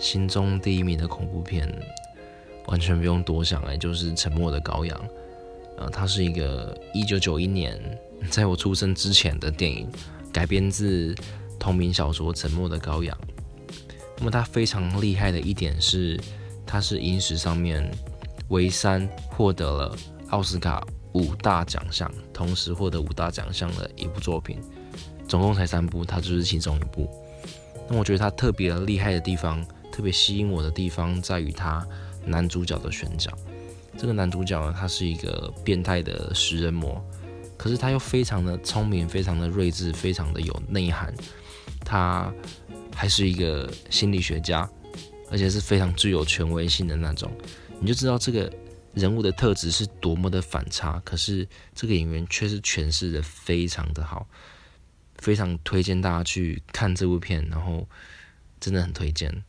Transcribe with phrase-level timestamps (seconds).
[0.00, 1.70] 心中第一名的恐怖片，
[2.66, 4.98] 完全不用多想哎，就是《沉默的羔羊》。
[5.76, 7.78] 呃，它是一个一九九一年
[8.30, 9.86] 在我出生之前的电影，
[10.32, 11.14] 改编自
[11.58, 13.16] 同名小说《沉默的羔羊》。
[14.16, 16.18] 那么它非常厉害的一点是，
[16.66, 17.90] 它是影史上面
[18.48, 19.96] 唯三获得了
[20.30, 24.58] 奥斯卡五大奖项，同时获得五大奖项的一部作品，
[25.28, 27.08] 总共才三部，它就是其中一部。
[27.88, 29.62] 那我觉得它特别厉害的地方。
[30.00, 31.86] 特别吸引我的地方在于他
[32.24, 33.30] 男主角的选角。
[33.98, 37.04] 这个男主角呢，他是一个变态的食人魔，
[37.58, 41.12] 可是他又非常的聪明，非常的睿智，非常的有内涵。
[41.80, 42.32] 他
[42.94, 44.66] 还是一个心理学家，
[45.30, 47.30] 而且是非常具有权威性的那种。
[47.78, 48.50] 你就知道这个
[48.94, 50.98] 人物的特质是多么的反差。
[51.04, 54.26] 可是这个演员却是诠释的非常的好，
[55.18, 57.86] 非常推荐大家去看这部片，然后
[58.58, 59.44] 真的很推荐。